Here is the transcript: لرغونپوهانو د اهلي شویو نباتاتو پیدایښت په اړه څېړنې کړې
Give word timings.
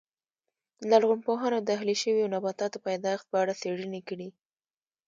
لرغونپوهانو 0.89 1.59
د 1.61 1.69
اهلي 1.77 1.95
شویو 2.01 2.31
نباتاتو 2.35 2.83
پیدایښت 2.87 3.25
په 3.29 3.37
اړه 3.43 3.53
څېړنې 3.61 4.01
کړې 4.09 4.29